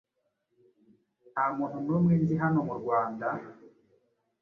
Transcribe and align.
Nta 1.31 1.43
muntu 1.55 1.77
n'umwe 1.85 2.13
nzi 2.21 2.35
hano 2.41 2.59
murwanda 2.67 3.27